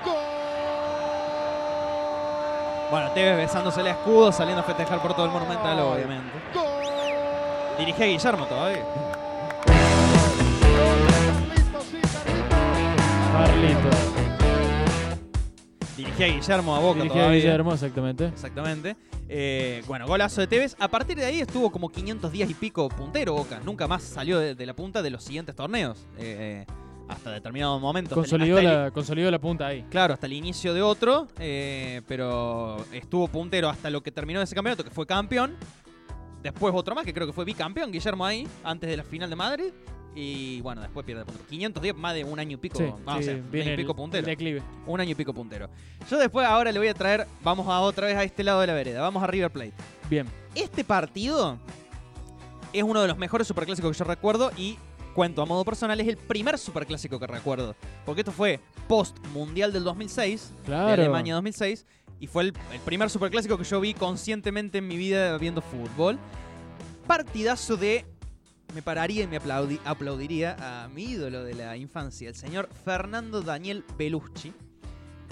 Gol. 0.04 2.90
Bueno, 2.90 3.10
Tevez 3.12 3.36
besándose 3.36 3.80
el 3.80 3.86
escudo, 3.86 4.32
saliendo 4.32 4.62
a 4.62 4.64
festejar 4.64 5.00
por 5.00 5.14
todo 5.14 5.26
el 5.26 5.30
Monumental, 5.30 5.78
obviamente. 5.78 6.32
Gol. 6.52 6.77
Dirigía 7.78 8.04
a 8.04 8.08
Guillermo 8.08 8.46
todavía. 8.46 8.84
Carlitos. 13.32 13.94
Dirigía 15.96 16.26
a 16.26 16.28
Guillermo 16.30 16.76
a 16.76 16.78
Boca 16.80 16.94
Dirigía 17.00 17.20
a 17.20 17.24
todavía. 17.24 17.40
Guillermo, 17.42 17.72
exactamente. 17.74 18.26
Exactamente. 18.26 18.96
Eh, 19.28 19.82
bueno, 19.86 20.06
golazo 20.06 20.40
de 20.40 20.46
Tevez. 20.46 20.76
A 20.78 20.88
partir 20.88 21.16
de 21.18 21.24
ahí 21.26 21.40
estuvo 21.40 21.70
como 21.70 21.88
500 21.88 22.32
días 22.32 22.50
y 22.50 22.54
pico 22.54 22.88
puntero 22.88 23.34
Boca. 23.34 23.60
Nunca 23.64 23.86
más 23.86 24.02
salió 24.02 24.38
de, 24.38 24.54
de 24.54 24.66
la 24.66 24.74
punta 24.74 25.02
de 25.02 25.10
los 25.10 25.22
siguientes 25.22 25.54
torneos. 25.54 26.06
Eh, 26.18 26.64
hasta 27.08 27.30
determinado 27.30 27.78
momento. 27.80 28.10
hasta 28.10 28.20
el- 28.20 28.30
Consolidó 28.30 28.58
el- 28.58 28.64
la, 28.64 28.90
consolidó 28.90 29.30
la 29.30 29.38
punta 29.38 29.66
ahí. 29.66 29.84
Claro, 29.90 30.14
hasta 30.14 30.26
el 30.26 30.32
inicio 30.34 30.74
de 30.74 30.82
otro. 30.82 31.28
eh, 31.38 32.02
pero 32.08 32.84
estuvo 32.92 33.28
puntero 33.28 33.68
hasta 33.68 33.88
lo 33.90 34.02
que 34.02 34.10
terminó 34.10 34.40
ese 34.42 34.54
campeonato, 34.54 34.84
que 34.84 34.90
fue 34.90 35.06
campeón. 35.06 35.56
Después 36.42 36.72
otro 36.74 36.94
más, 36.94 37.04
que 37.04 37.12
creo 37.12 37.26
que 37.26 37.32
fue 37.32 37.44
bicampeón, 37.44 37.90
Guillermo 37.90 38.24
ahí, 38.24 38.46
antes 38.64 38.88
de 38.88 38.96
la 38.96 39.02
final 39.04 39.28
de 39.30 39.36
Madrid. 39.36 39.72
Y 40.14 40.60
bueno, 40.62 40.80
después 40.80 41.04
pierde 41.06 41.24
punto. 41.24 41.42
500 41.48 41.82
días, 41.82 41.96
más 41.96 42.14
de 42.14 42.24
un 42.24 42.38
año 42.40 42.54
y 42.54 42.56
pico. 42.56 42.78
Sí, 42.78 42.84
ah, 43.06 43.14
o 43.16 43.18
sí, 43.18 43.24
sea, 43.24 43.34
un 43.36 43.60
año 43.60 43.72
y 43.72 43.76
pico 43.76 43.94
puntero. 43.94 44.26
declive. 44.26 44.62
Un 44.86 45.00
año 45.00 45.10
y 45.12 45.14
pico 45.14 45.32
puntero. 45.32 45.68
Yo 46.10 46.18
después 46.18 46.46
ahora 46.46 46.72
le 46.72 46.78
voy 46.78 46.88
a 46.88 46.94
traer, 46.94 47.26
vamos 47.42 47.68
a 47.68 47.80
otra 47.80 48.06
vez 48.06 48.16
a 48.16 48.24
este 48.24 48.42
lado 48.42 48.60
de 48.60 48.66
la 48.66 48.74
vereda, 48.74 49.00
vamos 49.00 49.22
a 49.22 49.26
River 49.28 49.50
Plate. 49.50 49.74
Bien. 50.10 50.26
Este 50.54 50.82
partido 50.82 51.58
es 52.72 52.82
uno 52.82 53.00
de 53.02 53.08
los 53.08 53.16
mejores 53.18 53.46
superclásicos 53.46 53.92
que 53.92 53.98
yo 53.98 54.04
recuerdo 54.04 54.50
y 54.56 54.76
cuento 55.14 55.42
a 55.42 55.46
modo 55.46 55.64
personal, 55.64 56.00
es 56.00 56.08
el 56.08 56.16
primer 56.16 56.58
superclásico 56.58 57.18
que 57.20 57.26
recuerdo. 57.26 57.76
Porque 58.04 58.22
esto 58.22 58.32
fue 58.32 58.60
post 58.88 59.16
Mundial 59.32 59.72
del 59.72 59.84
2006, 59.84 60.52
de 60.58 60.64
Claro. 60.64 60.92
Alemania 61.02 61.34
2006, 61.34 61.86
y 62.20 62.26
fue 62.26 62.42
el, 62.44 62.52
el 62.72 62.80
primer 62.80 63.10
superclásico 63.10 63.56
que 63.58 63.64
yo 63.64 63.80
vi 63.80 63.94
conscientemente 63.94 64.78
en 64.78 64.88
mi 64.88 64.96
vida 64.96 65.36
viendo 65.38 65.60
fútbol. 65.62 66.18
Partidazo 67.06 67.76
de... 67.76 68.04
Me 68.74 68.82
pararía 68.82 69.24
y 69.24 69.26
me 69.26 69.40
aplaudi- 69.40 69.80
aplaudiría 69.84 70.56
a 70.84 70.88
mi 70.88 71.04
ídolo 71.04 71.42
de 71.42 71.54
la 71.54 71.76
infancia, 71.78 72.28
el 72.28 72.34
señor 72.34 72.68
Fernando 72.84 73.40
Daniel 73.40 73.82
Belucci. 73.96 74.52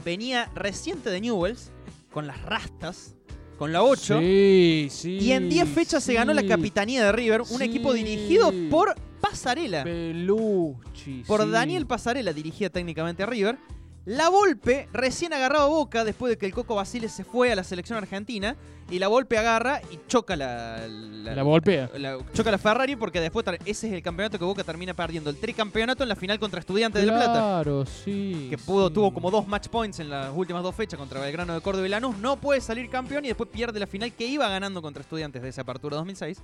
Venía 0.05 0.51
reciente 0.55 1.11
de 1.11 1.21
Newells, 1.21 1.71
con 2.13 2.27
las 2.27 2.41
rastas, 2.43 3.15
con 3.59 3.73
la 3.73 3.83
8. 3.83 4.21
Sí, 4.21 4.89
sí. 4.91 5.19
Y 5.21 5.33
en 5.33 5.51
10 5.51 5.69
fechas 5.69 6.03
se 6.03 6.15
ganó 6.15 6.33
la 6.33 6.47
capitanía 6.47 7.05
de 7.05 7.13
River, 7.13 7.43
un 7.51 7.61
equipo 7.61 7.93
dirigido 7.93 8.53
por 8.71 8.95
Pasarela. 9.21 9.85
Pelucci. 9.85 11.25
Por. 11.27 11.51
Daniel 11.51 11.87
Pasarela 11.87 12.33
dirigía 12.33 12.71
técnicamente 12.71 13.23
a 13.23 13.27
River. 13.27 13.59
La 14.07 14.29
Volpe 14.29 14.89
recién 14.93 15.33
agarraba 15.33 15.67
Boca 15.67 16.05
después 16.05 16.31
de 16.31 16.39
que 16.39 16.47
el 16.47 16.55
Coco 16.55 16.77
Basile 16.77 17.09
se 17.09 17.25
fue 17.25 17.51
a 17.51 17.57
la 17.57 17.65
selección 17.65 17.99
argentina. 17.99 18.57
Y 18.89 19.01
la 19.01 19.09
Volpe 19.09 19.37
agarra 19.37 19.81
y 19.91 19.99
choca 20.07 20.37
la. 20.37 20.87
La 20.87 22.19
choca 22.33 22.53
la 22.53 22.59
Ferrari 22.59 22.95
porque 22.95 23.21
después 23.21 23.45
ese 23.65 23.89
es 23.89 23.93
el 23.93 24.03
campeonato 24.03 24.39
que 24.39 24.45
Boca 24.45 24.63
termina 24.63 24.95
perdiendo. 24.95 25.29
El 25.29 25.39
tricampeonato 25.39 26.05
en 26.05 26.09
la 26.09 26.15
final 26.15 26.39
contra 26.39 26.61
Estudiantes 26.61 27.03
de 27.03 27.09
La 27.09 27.17
Plata. 27.17 27.33
Claro, 27.33 27.85
sí. 27.85 28.47
Que 28.49 28.57
pudo, 28.57 28.87
sí. 28.87 28.95
tuvo 28.95 29.13
como 29.13 29.29
dos 29.29 29.49
match 29.49 29.67
points 29.67 29.99
en 29.99 30.09
las 30.09 30.31
últimas 30.33 30.63
dos 30.63 30.77
fechas 30.77 31.01
contra 31.01 31.19
Belgrano 31.19 31.55
de 31.55 31.61
Córdoba 31.61 31.85
y 31.85 31.91
Lanús. 31.91 32.17
No 32.19 32.37
puede 32.37 32.61
salir 32.61 32.89
campeón 32.89 33.25
y 33.25 33.29
después 33.29 33.51
pierde 33.51 33.81
la 33.81 33.89
final 33.89 34.13
que 34.13 34.25
iba 34.25 34.49
ganando 34.49 34.81
contra 34.83 35.03
Estudiantes 35.03 35.43
de 35.43 35.49
esa 35.49 35.63
apertura 35.63 35.97
2006. 35.97 36.41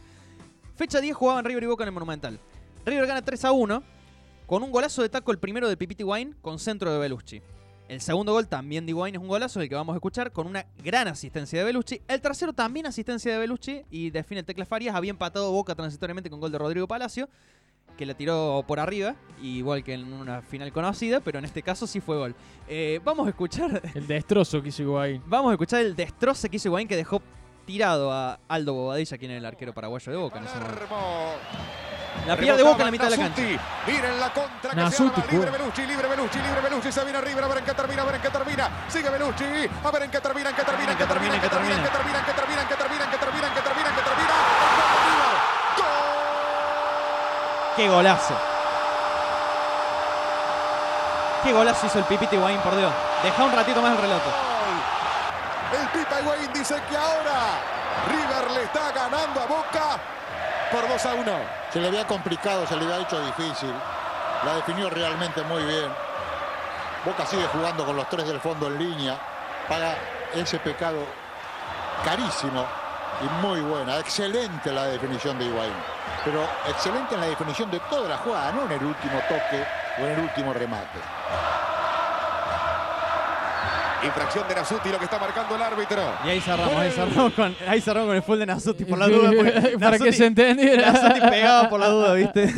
Fecha 0.74 1.00
10 1.00 1.14
jugaban 1.14 1.44
River 1.44 1.62
y 1.62 1.66
Boca 1.66 1.84
en 1.84 1.88
el 1.88 1.94
Monumental. 1.94 2.40
River 2.84 3.06
gana 3.06 3.22
3 3.22 3.44
a 3.44 3.52
1 3.52 3.82
con 4.52 4.62
un 4.62 4.70
golazo 4.70 5.00
de 5.00 5.08
taco 5.08 5.32
el 5.32 5.38
primero 5.38 5.66
de 5.66 5.78
Pipiti 5.78 6.04
Wine 6.04 6.34
con 6.42 6.58
centro 6.58 6.92
de 6.92 6.98
Belucci. 6.98 7.40
El 7.88 8.02
segundo 8.02 8.32
gol 8.32 8.48
también 8.48 8.84
de 8.84 8.92
Wine 8.92 9.16
es 9.16 9.22
un 9.22 9.26
golazo, 9.26 9.62
el 9.62 9.68
que 9.70 9.74
vamos 9.74 9.94
a 9.94 9.96
escuchar, 9.96 10.30
con 10.30 10.46
una 10.46 10.66
gran 10.84 11.08
asistencia 11.08 11.58
de 11.58 11.64
Belucci. 11.64 12.02
El 12.06 12.20
tercero 12.20 12.52
también 12.52 12.84
asistencia 12.84 13.32
de 13.32 13.38
Belucci 13.38 13.80
y 13.90 14.10
define 14.10 14.42
Tecla 14.42 14.66
Farias. 14.66 14.94
Había 14.94 15.08
empatado 15.08 15.50
Boca 15.52 15.74
transitoriamente 15.74 16.28
con 16.28 16.38
gol 16.38 16.52
de 16.52 16.58
Rodrigo 16.58 16.86
Palacio, 16.86 17.30
que 17.96 18.04
le 18.04 18.14
tiró 18.14 18.62
por 18.68 18.78
arriba, 18.78 19.16
igual 19.40 19.82
que 19.82 19.94
en 19.94 20.12
una 20.12 20.42
final 20.42 20.70
conocida, 20.70 21.20
pero 21.20 21.38
en 21.38 21.46
este 21.46 21.62
caso 21.62 21.86
sí 21.86 22.02
fue 22.02 22.18
gol. 22.18 22.34
Eh, 22.68 23.00
vamos 23.02 23.26
a 23.26 23.30
escuchar 23.30 23.80
El 23.94 24.06
destrozo 24.06 24.60
que 24.60 24.68
hizo 24.68 24.82
Higuaín. 24.82 25.22
Vamos 25.24 25.48
a 25.48 25.54
escuchar 25.54 25.80
el 25.80 25.96
destroce 25.96 26.50
que 26.50 26.56
hizo 26.56 26.68
Higuaín 26.68 26.88
que 26.88 26.96
dejó 26.96 27.22
tirado 27.64 28.12
a 28.12 28.38
Aldo 28.48 28.74
Bobadilla, 28.74 29.16
quien 29.16 29.30
era 29.30 29.38
el 29.38 29.46
arquero 29.46 29.72
paraguayo 29.72 30.12
de 30.12 30.18
Boca 30.18 30.40
en 30.40 30.44
ese 30.44 30.56
momento. 30.56 31.91
La 32.26 32.36
pierde 32.36 32.62
Boca 32.62 32.78
en 32.78 32.84
la 32.84 32.90
mitad 32.92 33.10
de 33.10 33.16
la 33.16 33.28
Nasuti. 33.28 33.42
cancha. 33.42 33.62
Miren 33.86 34.20
la 34.20 34.32
contra 34.32 34.70
que 34.70 34.76
Nasuti, 34.76 35.20
se 35.20 35.26
arma. 35.26 35.32
Libre. 35.32 35.50
Belucci, 35.50 35.86
libre 35.86 36.08
Belucci, 36.08 36.38
libre 36.38 36.60
Belucci. 36.60 36.92
Se 36.92 37.02
viene 37.02 37.18
arriba, 37.18 37.44
a 37.44 37.48
ver 37.48 37.58
en 37.58 37.64
qué 37.64 37.74
termina, 37.74 38.02
a 38.02 38.04
ver 38.04 38.14
en 38.14 38.20
qué 38.22 38.30
termina. 38.30 38.70
Sigue 38.88 39.10
Belucci. 39.10 39.44
A 39.84 39.90
ver 39.90 40.02
en 40.02 40.10
qué 40.10 40.20
termina, 40.20 40.50
en 40.50 40.56
qué 40.56 40.62
termina, 40.62 40.92
en 40.92 40.98
qué 40.98 41.06
termina, 41.06 41.34
en 41.34 41.40
qué 41.40 41.48
termina, 41.48 41.74
en 41.74 41.82
qué 41.82 41.90
termina, 41.90 42.18
en 42.20 42.26
qué 42.28 42.32
termina, 42.32 42.62
en 42.62 42.68
qué 42.68 42.76
termina, 42.76 43.02
en 43.02 43.10
qué 43.10 43.16
termina, 43.18 43.46
en 43.48 43.54
qué 43.54 43.60
termina, 43.62 43.88
en 43.88 43.94
qué 43.96 44.02
termina. 44.02 44.34
Gol. 45.76 45.86
¡Qué 47.76 47.88
golazo! 47.88 48.34
¡Qué 51.42 51.52
golazo 51.52 51.86
hizo 51.86 51.98
el 51.98 52.04
Pipiti 52.04 52.36
Higuaín, 52.36 52.60
por 52.60 52.76
Dios! 52.76 52.92
Deja 53.24 53.42
un 53.42 53.52
ratito 53.52 53.82
más 53.82 53.92
el 53.92 53.98
relato. 53.98 54.30
El 55.72 55.86
Pipa 55.88 56.20
Higuaín 56.20 56.52
dice 56.52 56.80
que 56.88 56.96
ahora 56.96 57.58
River 58.08 58.50
le 58.52 58.62
está 58.64 58.92
ganando 58.92 59.40
a 59.40 59.46
Boca 59.46 59.98
por 60.72 60.88
2 60.88 61.06
a 61.06 61.14
1. 61.14 61.32
Se 61.72 61.80
le 61.80 61.88
había 61.88 62.06
complicado, 62.06 62.66
se 62.66 62.76
le 62.76 62.84
había 62.84 63.00
hecho 63.00 63.20
difícil. 63.20 63.72
La 64.44 64.54
definió 64.56 64.88
realmente 64.90 65.42
muy 65.42 65.62
bien. 65.64 65.92
Boca 67.04 67.26
sigue 67.26 67.46
jugando 67.52 67.84
con 67.84 67.96
los 67.96 68.08
tres 68.08 68.26
del 68.26 68.40
fondo 68.40 68.66
en 68.68 68.78
línea. 68.78 69.18
Paga 69.68 69.94
ese 70.34 70.58
pecado 70.58 71.04
carísimo 72.04 72.64
y 73.20 73.46
muy 73.46 73.60
buena. 73.60 73.98
Excelente 73.98 74.72
la 74.72 74.86
definición 74.86 75.38
de 75.38 75.44
Higuaín. 75.44 75.74
Pero 76.24 76.42
excelente 76.68 77.14
en 77.14 77.20
la 77.20 77.26
definición 77.26 77.70
de 77.70 77.78
toda 77.80 78.08
la 78.08 78.16
jugada, 78.18 78.52
no 78.52 78.64
en 78.64 78.72
el 78.72 78.84
último 78.84 79.20
toque 79.28 79.64
o 79.98 80.06
en 80.06 80.12
el 80.12 80.20
último 80.20 80.52
remate. 80.52 80.98
Infracción 84.04 84.48
de 84.48 84.54
Nasuti, 84.54 84.88
lo 84.90 84.98
que 84.98 85.04
está 85.04 85.18
marcando 85.18 85.54
el 85.54 85.62
árbitro. 85.62 86.02
Y 86.24 86.28
ahí 86.28 86.40
cerramos, 86.40 86.74
ahí 86.76 86.90
cerramos 86.90 87.32
con, 87.34 87.54
ahí 87.68 87.80
cerramos 87.80 88.08
con 88.08 88.16
el 88.16 88.22
full 88.22 88.38
de 88.38 88.46
Nasuti 88.46 88.84
por 88.84 88.98
la 88.98 89.06
duda. 89.08 89.30
porque 89.36 89.52
Para 89.80 89.98
que 89.98 90.04
Nasuti- 90.04 90.12
se 90.12 90.26
entendiera. 90.26 90.92
Nasuti 90.92 91.20
pegaba 91.20 91.68
por 91.68 91.80
la 91.80 91.88
duda, 91.88 92.14
¿viste? 92.14 92.52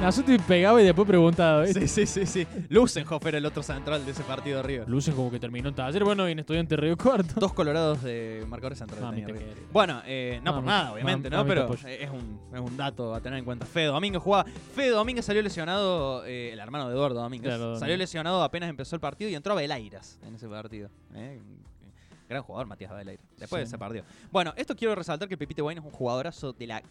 Nasuti 0.00 0.38
pegaba 0.38 0.80
y 0.82 0.84
después 0.84 1.06
preguntaba, 1.08 1.62
¿viste? 1.62 1.86
Sí, 1.88 2.06
sí, 2.06 2.26
sí, 2.26 2.44
sí. 2.44 2.46
Lusenhoff 2.68 3.24
era 3.26 3.38
el 3.38 3.46
otro 3.46 3.62
central 3.62 4.04
de 4.04 4.12
ese 4.12 4.22
partido 4.24 4.58
de 4.58 4.62
River. 4.62 4.88
Lucen 4.88 5.14
como 5.14 5.30
que 5.30 5.40
terminó 5.40 5.68
en 5.70 5.74
taller, 5.74 6.04
bueno, 6.04 6.28
y 6.28 6.32
en 6.32 6.38
estudiante 6.40 6.76
Río 6.76 6.96
Cuarto. 6.96 7.34
Dos 7.40 7.52
colorados 7.52 8.02
de 8.02 8.44
marcadores 8.48 8.78
centrales. 8.78 9.24
Quiero. 9.24 9.40
Bueno, 9.72 10.02
eh, 10.06 10.40
no 10.44 10.54
por 10.54 10.64
nada, 10.64 10.92
obviamente, 10.92 11.30
¿no? 11.30 11.44
Pero 11.46 11.72
es 11.74 12.10
un, 12.10 12.40
es 12.54 12.60
un 12.60 12.76
dato 12.76 13.14
a 13.14 13.20
tener 13.20 13.38
en 13.38 13.44
cuenta. 13.44 13.64
Fede 13.66 13.86
Domínguez 13.86 14.22
jugaba. 14.22 14.44
Fede 14.74 14.90
Domínguez 14.90 15.24
salió 15.24 15.42
lesionado, 15.42 16.24
eh, 16.26 16.50
el 16.52 16.58
hermano 16.58 16.88
de 16.88 16.94
Eduardo 16.94 17.20
Domínguez. 17.20 17.48
Claro, 17.54 17.76
salió 17.78 17.96
lesionado 17.96 18.42
apenas 18.42 18.68
empezó 18.70 18.94
el 18.96 19.00
partido 19.00 19.30
y 19.30 19.34
entró 19.34 19.52
a 19.54 19.56
Belairas 19.56 20.18
en 20.26 20.34
ese 20.34 20.46
partido. 20.46 20.57
¿Eh? 21.14 21.40
Gran 22.28 22.42
jugador 22.42 22.66
Matías 22.66 22.90
Belairas. 22.90 23.24
Después 23.38 23.64
Sí. 23.64 23.70
se 23.70 23.78
perdió. 23.78 24.04
Bueno, 24.30 24.52
esto 24.56 24.76
quiero 24.76 24.94
resaltar 24.94 25.28
que 25.28 25.36
Pepite 25.38 25.62
Wayne 25.62 25.80
es 25.80 25.84
un 25.86 25.92
jugadorazo 25.92 26.52
de, 26.52 26.66
la, 26.66 26.82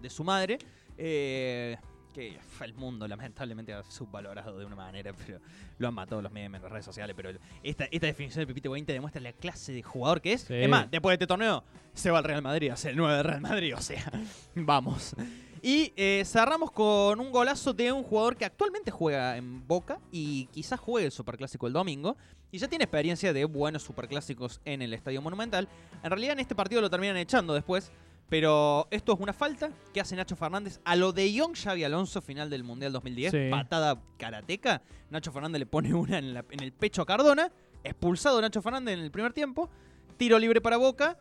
de 0.00 0.10
su 0.10 0.24
madre. 0.24 0.58
eh, 0.98 1.76
que 2.12 2.40
fue 2.40 2.66
el 2.66 2.74
mundo 2.74 3.06
lamentablemente 3.06 3.72
ha 3.72 3.84
subvalorado 3.84 4.58
de 4.58 4.64
una 4.64 4.74
manera, 4.74 5.12
pero 5.12 5.38
lo 5.78 5.86
han 5.86 5.94
matado 5.94 6.20
los 6.20 6.32
memes 6.32 6.58
en 6.58 6.62
las 6.64 6.72
redes 6.72 6.84
sociales. 6.84 7.14
Pero 7.16 7.30
esta, 7.62 7.84
esta 7.84 8.06
definición 8.08 8.42
de 8.42 8.46
Pepite 8.48 8.68
Wayne 8.68 8.84
te 8.84 8.92
demuestra 8.92 9.22
la 9.22 9.32
clase 9.32 9.72
de 9.72 9.80
jugador 9.84 10.20
que 10.20 10.32
es. 10.32 10.40
Sí. 10.40 10.54
Es 10.54 10.68
más, 10.68 10.90
después 10.90 11.12
de 11.12 11.14
este 11.14 11.28
torneo 11.28 11.62
se 11.94 12.10
va 12.10 12.18
al 12.18 12.24
Real 12.24 12.42
Madrid, 12.42 12.70
hace 12.70 12.90
el 12.90 12.96
9 12.96 13.14
del 13.14 13.24
Real 13.24 13.40
Madrid, 13.40 13.76
o 13.76 13.80
sea, 13.80 14.10
vamos. 14.56 15.14
Y 15.62 15.92
eh, 15.96 16.22
cerramos 16.24 16.70
con 16.70 17.20
un 17.20 17.30
golazo 17.30 17.72
de 17.72 17.92
un 17.92 18.02
jugador 18.02 18.36
que 18.36 18.44
actualmente 18.44 18.90
juega 18.90 19.36
en 19.36 19.66
Boca 19.66 20.00
y 20.10 20.46
quizás 20.46 20.80
juegue 20.80 21.06
el 21.06 21.12
Superclásico 21.12 21.66
el 21.66 21.72
domingo. 21.74 22.16
Y 22.50 22.58
ya 22.58 22.66
tiene 22.68 22.84
experiencia 22.84 23.32
de 23.32 23.44
buenos 23.44 23.82
Superclásicos 23.82 24.60
en 24.64 24.82
el 24.82 24.92
Estadio 24.94 25.20
Monumental. 25.22 25.68
En 26.02 26.10
realidad 26.10 26.32
en 26.32 26.40
este 26.40 26.54
partido 26.54 26.80
lo 26.80 26.88
terminan 26.90 27.16
echando 27.16 27.52
después. 27.54 27.92
Pero 28.28 28.86
esto 28.92 29.12
es 29.12 29.18
una 29.20 29.32
falta 29.32 29.70
que 29.92 30.00
hace 30.00 30.14
Nacho 30.14 30.36
Fernández 30.36 30.80
a 30.84 30.94
lo 30.94 31.12
de 31.12 31.32
Young 31.32 31.56
Xavi 31.56 31.82
Alonso, 31.82 32.22
final 32.22 32.48
del 32.48 32.62
Mundial 32.62 32.92
2010. 32.92 33.32
Sí. 33.32 33.48
Patada 33.50 34.00
karateca. 34.18 34.82
Nacho 35.10 35.32
Fernández 35.32 35.58
le 35.58 35.66
pone 35.66 35.92
una 35.92 36.18
en, 36.18 36.32
la- 36.34 36.44
en 36.48 36.62
el 36.62 36.72
pecho 36.72 37.02
a 37.02 37.06
Cardona. 37.06 37.50
Expulsado 37.82 38.40
Nacho 38.40 38.62
Fernández 38.62 38.94
en 38.98 39.00
el 39.04 39.10
primer 39.10 39.32
tiempo. 39.32 39.68
Tiro 40.16 40.38
libre 40.38 40.60
para 40.60 40.76
Boca. 40.76 41.18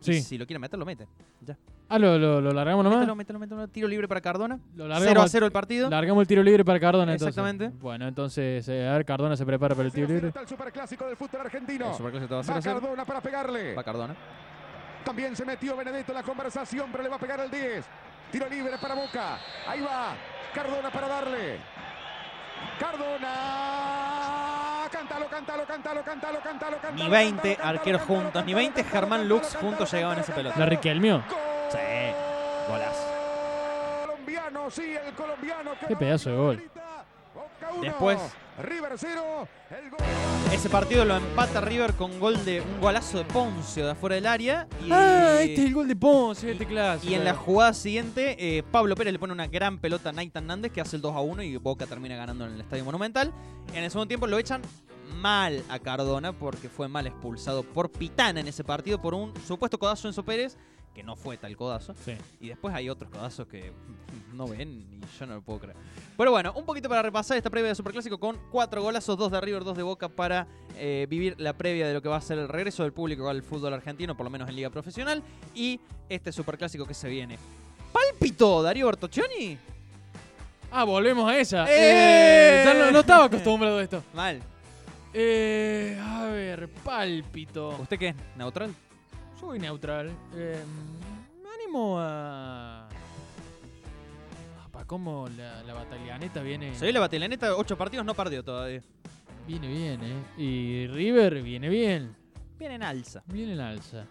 Sí. 0.00 0.20
Si 0.20 0.36
lo 0.36 0.46
quiere 0.46 0.58
meter, 0.58 0.78
lo 0.78 0.84
mete. 0.84 1.06
Ya. 1.42 1.56
Ah, 1.92 1.98
lo, 1.98 2.18
lo, 2.18 2.40
lo 2.40 2.52
largamos 2.52 2.82
nomás. 2.84 3.00
Mételo, 3.00 3.16
mételo, 3.16 3.38
mételo. 3.38 3.68
Tiro 3.68 3.86
libre 3.86 4.08
para 4.08 4.20
Cardona. 4.22 4.58
Lo 4.76 4.84
0 4.84 4.94
a 4.94 4.98
largamos, 4.98 5.30
0 5.30 5.46
el 5.46 5.52
partido. 5.52 5.90
largamos 5.90 6.22
el 6.22 6.26
tiro 6.26 6.42
libre 6.42 6.64
para 6.64 6.80
Cardona 6.80 7.12
entonces. 7.12 7.28
Exactamente. 7.36 7.68
Bueno, 7.80 8.08
entonces, 8.08 8.66
eh, 8.68 8.88
a 8.88 8.92
ver, 8.94 9.04
Cardona 9.04 9.36
se 9.36 9.44
prepara 9.44 9.74
para 9.74 9.86
el 9.86 9.92
tiro 9.92 10.08
libre. 10.08 10.28
Está 10.28 10.40
el 10.40 10.48
superclásico 10.48 11.06
del 11.06 11.16
fútbol 11.16 11.42
argentino. 11.42 11.90
El 11.90 11.94
Superclásico 11.94 12.34
va 12.34 12.40
a 12.40 12.44
0 12.44 12.52
Va 12.54 12.58
a 12.58 12.62
0. 12.62 12.80
Cardona 12.80 13.04
para 13.04 13.20
pegarle. 13.20 13.74
Va 13.74 13.84
Cardona. 13.84 14.14
También 15.04 15.36
se 15.36 15.44
metió 15.44 15.76
Benedetto 15.76 16.12
en 16.12 16.16
la 16.16 16.22
conversación, 16.22 16.88
pero 16.90 17.04
le 17.04 17.10
va 17.10 17.16
a 17.16 17.18
pegar 17.18 17.40
el 17.40 17.50
10. 17.50 17.84
Tiro 18.30 18.48
libre 18.48 18.72
para 18.80 18.94
Boca. 18.94 19.38
Ahí 19.68 19.82
va. 19.82 20.14
Cardona 20.54 20.90
para 20.90 21.08
darle. 21.08 21.58
Cardona. 22.78 23.28
Cántalo, 24.90 25.26
cántalo, 25.28 25.64
cántalo, 25.66 26.02
cántalo, 26.04 26.38
cántalo, 26.42 26.76
cántalo. 26.80 27.04
Ni 27.04 27.10
20 27.10 27.56
cántalo, 27.56 27.78
arqueros 27.78 28.02
juntos, 28.02 28.44
ni 28.46 28.52
cántalo, 28.52 28.56
20 28.56 28.82
cántalo, 28.82 29.00
Germán 29.00 29.28
Lux 29.28 29.56
juntos 29.56 29.92
llegaban 29.92 30.18
a 30.18 30.20
esa 30.20 30.34
pelota. 30.34 30.58
La 30.58 30.66
Riquelmio. 30.66 31.22
Sí, 31.72 31.78
golazo. 32.68 33.06
Colombiano, 34.06 34.70
sí, 34.70 34.82
el 35.06 35.14
colombiano. 35.14 35.70
que 35.80 35.86
Qué 35.86 35.96
pedazo 35.96 36.30
de 36.30 36.36
gol. 36.36 36.62
Después- 37.80 38.18
River 38.62 38.92
0. 38.96 39.48
El 39.70 39.90
gol. 39.90 39.98
Ese 40.52 40.68
partido 40.68 41.04
lo 41.06 41.16
empata 41.16 41.62
River 41.62 41.94
con 41.94 42.20
gol 42.20 42.44
de 42.44 42.60
un 42.60 42.80
golazo 42.80 43.16
de 43.18 43.24
Poncio 43.24 43.86
de 43.86 43.92
afuera 43.92 44.14
del 44.16 44.26
área. 44.26 44.68
Y, 44.84 44.90
Ah, 44.92 45.38
este 45.40 45.54
es 45.62 45.68
el 45.68 45.74
gol 45.74 45.88
de 45.88 45.96
Ponce, 45.96 46.52
este 46.52 46.66
clásico. 46.66 47.10
y 47.10 47.14
en 47.14 47.24
la 47.24 47.34
jugada 47.34 47.72
siguiente, 47.72 48.36
eh, 48.58 48.62
Pablo 48.62 48.94
Pérez 48.94 49.14
le 49.14 49.18
pone 49.18 49.32
una 49.32 49.46
gran 49.46 49.78
pelota 49.78 50.10
a 50.10 50.12
Nathan 50.12 50.46
Nández 50.46 50.70
que 50.72 50.82
hace 50.82 50.96
el 50.96 51.02
2 51.02 51.16
a 51.16 51.20
1 51.20 51.42
y 51.42 51.56
Boca 51.56 51.86
termina 51.86 52.14
ganando 52.14 52.44
en 52.46 52.52
el 52.52 52.60
Estadio 52.60 52.84
Monumental. 52.84 53.32
En 53.72 53.82
el 53.84 53.90
segundo 53.90 54.08
tiempo 54.08 54.26
lo 54.26 54.38
echan 54.38 54.60
mal 55.16 55.62
a 55.70 55.78
Cardona 55.78 56.32
porque 56.34 56.68
fue 56.68 56.88
mal 56.88 57.06
expulsado 57.06 57.62
por 57.62 57.90
Pitana 57.90 58.40
en 58.40 58.48
ese 58.48 58.62
partido 58.64 59.00
por 59.00 59.14
un 59.14 59.32
supuesto 59.46 59.78
codazo 59.78 60.06
en 60.08 60.10
Enzo 60.10 60.24
Pérez, 60.24 60.58
que 60.94 61.02
no 61.02 61.16
fue 61.16 61.36
tal 61.36 61.56
codazo. 61.56 61.94
Sí. 62.04 62.14
Y 62.40 62.48
después 62.48 62.74
hay 62.74 62.88
otros 62.88 63.10
codazos 63.10 63.46
que 63.46 63.72
no 64.34 64.46
ven 64.46 64.80
y 64.80 65.18
yo 65.18 65.26
no 65.26 65.34
lo 65.36 65.42
puedo 65.42 65.60
creer. 65.60 65.76
Pero 66.16 66.30
bueno, 66.30 66.52
un 66.54 66.64
poquito 66.64 66.88
para 66.88 67.02
repasar 67.02 67.36
esta 67.36 67.50
previa 67.50 67.70
de 67.70 67.74
Superclásico 67.74 68.18
con 68.18 68.38
cuatro 68.50 68.82
golazos, 68.82 69.16
dos 69.16 69.32
de 69.32 69.40
River, 69.40 69.64
dos 69.64 69.76
de 69.76 69.82
Boca 69.82 70.08
para 70.08 70.46
eh, 70.76 71.06
vivir 71.08 71.34
la 71.38 71.52
previa 71.54 71.86
de 71.86 71.94
lo 71.94 72.02
que 72.02 72.08
va 72.08 72.16
a 72.16 72.20
ser 72.20 72.38
el 72.38 72.48
regreso 72.48 72.82
del 72.82 72.92
público 72.92 73.28
al 73.28 73.42
fútbol 73.42 73.74
argentino, 73.74 74.16
por 74.16 74.24
lo 74.24 74.30
menos 74.30 74.48
en 74.48 74.56
Liga 74.56 74.70
Profesional, 74.70 75.22
y 75.54 75.80
este 76.08 76.32
Superclásico 76.32 76.86
que 76.86 76.94
se 76.94 77.08
viene. 77.08 77.38
¡Pálpito, 77.92 78.62
Darío 78.62 78.86
Bertoccioni! 78.86 79.58
Ah, 80.70 80.84
volvemos 80.84 81.30
a 81.30 81.36
esa. 81.36 81.66
¡Eh! 81.66 82.62
Eh, 82.62 82.62
ya 82.64 82.74
no, 82.74 82.90
no 82.90 83.00
estaba 83.00 83.26
acostumbrado 83.26 83.78
a 83.78 83.82
esto. 83.82 84.02
Mal. 84.14 84.40
Eh, 85.12 86.00
a 86.02 86.24
ver, 86.24 86.68
pálpito. 86.82 87.76
¿Usted 87.78 87.98
qué? 87.98 88.14
¿Neutral? 88.36 88.74
Soy 89.42 89.58
neutral. 89.58 90.10
Eh, 90.34 90.62
me 91.42 91.48
animo 91.62 91.96
a. 91.98 92.88
Para 94.72 94.86
cómo 94.86 95.28
la, 95.36 95.62
la 95.64 95.74
batalianeta 95.74 96.40
viene. 96.42 96.74
Se 96.76 96.86
vio 96.86 96.94
la 96.94 97.00
batelaneta, 97.00 97.54
ocho 97.56 97.76
partidos, 97.76 98.06
no 98.06 98.14
perdió 98.14 98.42
todavía. 98.42 98.80
Viene 99.46 99.68
bien, 99.68 100.00
¿eh? 100.02 100.22
Y 100.38 100.86
River 100.86 101.42
viene 101.42 101.68
bien. 101.68 102.14
Viene 102.58 102.76
en 102.76 102.82
alza. 102.82 103.22
Viene 103.26 103.52
en 103.52 103.60
alza. 103.60 104.06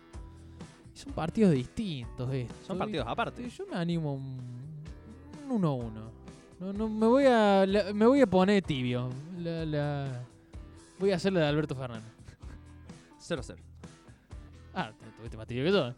Son 0.93 1.13
partidos 1.13 1.53
distintos 1.53 2.31
estos. 2.33 2.67
Son 2.67 2.77
partidos 2.77 3.07
aparte. 3.07 3.49
Yo 3.49 3.65
me 3.65 3.75
animo 3.77 4.13
un 4.13 4.61
un 5.49 5.61
1-1. 5.63 5.91
No, 6.59 6.73
no, 6.73 6.87
me 6.89 7.07
voy 7.07 7.25
a, 7.25 7.65
la- 7.65 7.91
me 7.93 8.05
voy 8.05 8.21
a 8.21 8.27
poner 8.27 8.61
tibio. 8.61 9.09
La, 9.39 9.65
la- 9.65 10.21
voy 10.99 11.11
a 11.11 11.15
hacer 11.15 11.33
la 11.33 11.39
de 11.41 11.47
Alberto 11.47 11.75
Fernández. 11.75 12.11
0-0. 13.19 13.55
Ah, 14.73 14.91
te- 14.97 15.05
tuviste 15.17 15.37
más 15.37 15.47
tibio 15.47 15.63
que 15.65 15.71
yo. 15.71 15.93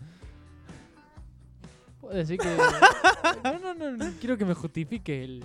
Puedo 2.01 2.15
decir 2.15 2.38
que. 2.38 2.48
no, 3.44 3.60
no, 3.60 3.74
no, 3.74 3.92
no, 3.92 4.12
quiero 4.20 4.38
que 4.38 4.46
me 4.46 4.53
justifique 4.53 5.24
el. 5.24 5.44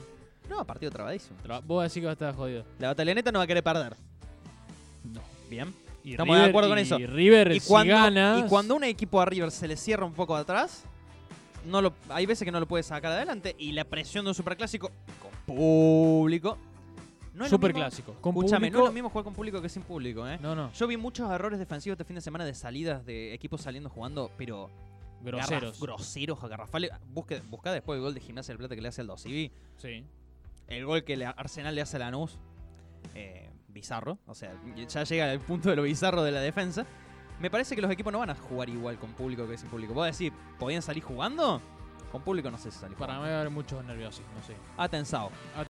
No, 0.49 0.65
partido 0.65 0.91
trabadísimo. 0.91 1.37
Tra- 1.45 1.63
Vos 1.65 1.83
decís 1.85 2.01
que 2.01 2.07
va 2.07 2.11
a 2.11 2.15
estar 2.15 2.35
jodido. 2.35 2.65
La 2.79 2.89
batalloneta 2.89 3.31
no 3.31 3.39
va 3.39 3.45
a 3.45 3.47
querer 3.47 3.63
perder. 3.63 3.95
No. 5.05 5.21
Bien. 5.49 5.73
Y 6.03 6.13
Estamos 6.13 6.39
de 6.39 6.45
acuerdo 6.45 6.71
con 6.71 6.79
y 6.79 6.83
eso. 6.83 6.97
River, 6.97 7.53
Y 7.53 7.61
si 7.61 7.69
cuando, 7.69 7.93
ganas, 7.95 8.45
y 8.45 8.49
cuando 8.49 8.75
un 8.77 8.85
equipo 8.85 9.21
a 9.21 9.27
River 9.27 9.51
se 9.51 9.69
le 9.69 9.77
cierra 9.77 10.07
un 10.07 10.15
poco 10.15 10.35
atrás, 10.35 10.85
no 11.67 11.83
lo, 11.83 11.93
hay 12.09 12.25
veces 12.25 12.47
que 12.47 12.53
no 12.53 12.61
lo 12.61 12.67
puede 12.67 12.83
sacar 12.83 13.13
adelante 13.13 13.55
y 13.59 13.73
la 13.73 13.85
presión 13.85 14.25
de 14.25 14.31
un 14.31 14.35
superclásico 14.35 14.91
con 15.21 15.31
público. 15.45 16.57
No 17.39 17.45
es 17.45 17.51
lo 17.53 17.57
Super 17.57 17.71
mismo- 17.73 17.87
clásico. 17.87 18.15
Con 18.21 18.35
Escúchame, 18.35 18.71
no 18.71 18.79
es 18.81 18.85
lo 18.87 18.93
mismo 18.93 19.09
jugar 19.11 19.25
con 19.25 19.33
público 19.35 19.63
que 19.63 19.69
sin 19.69 19.83
público, 19.83 20.27
¿eh? 20.29 20.39
No, 20.43 20.55
no. 20.55 20.73
Yo 20.73 20.87
vi 20.89 20.97
muchos 20.97 21.31
errores 21.31 21.59
defensivos 21.59 21.95
este 21.95 22.05
fin 22.05 22.17
de 22.17 22.21
semana 22.21 22.45
de 22.45 22.53
salidas 22.53 23.07
de 23.07 23.33
equipos 23.33 23.61
saliendo 23.63 23.89
jugando, 23.89 24.31
pero 24.37 24.69
Groseros. 25.23 25.79
garraf- 25.79 25.81
groseros, 25.83 26.41
garrafales. 26.49 26.91
Busque, 27.15 27.41
busca 27.49 27.73
después 27.73 27.97
el 27.97 28.03
gol 28.03 28.15
de 28.15 28.21
Gimnasia 28.21 28.53
del 28.53 28.59
Plata 28.59 28.75
que 28.75 28.83
le 28.83 28.89
hace 28.89 29.01
al 29.03 29.07
2 29.07 29.21
Sí. 29.23 29.53
el 30.67 30.85
gol 30.85 31.05
que 31.05 31.25
Arsenal 31.25 31.75
le 31.75 31.81
hace 31.83 31.97
a 31.97 32.01
Lanús, 32.01 32.37
eh, 33.15 33.49
bizarro. 33.69 34.19
O 34.27 34.35
sea, 34.35 34.53
ya 34.89 35.05
llega 35.05 35.31
al 35.31 35.41
punto 35.41 35.71
de 35.71 35.77
lo 35.77 35.83
bizarro 35.85 36.23
de 36.25 36.33
la 36.33 36.41
defensa. 36.41 36.85
Me 37.41 37.51
parece 37.51 37.77
que 37.77 37.83
los 37.83 37.91
equipos 37.91 38.13
no 38.13 38.19
van 38.19 38.31
a 38.31 38.35
jugar 38.35 38.69
igual 38.69 38.99
con 38.99 39.13
público 39.13 39.47
que 39.49 39.57
sin 39.57 39.69
público. 39.69 39.95
¿Vos 39.95 40.07
decís, 40.07 40.33
podían 40.59 40.83
salir 40.83 41.05
jugando? 41.05 41.61
Con 42.11 42.23
público 42.23 42.51
no 42.51 42.57
sé 42.57 42.71
si 42.71 42.79
salir 42.79 42.97
Para 42.97 43.15
mí 43.17 43.21
va 43.21 43.29
a 43.29 43.41
haber 43.41 43.51
muchos 43.51 43.85
nerviosos, 43.85 44.23
no 44.35 44.43
sé. 44.43 44.55
Atensado. 44.79 45.31